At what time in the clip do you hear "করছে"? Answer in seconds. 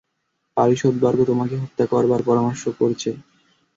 2.79-3.09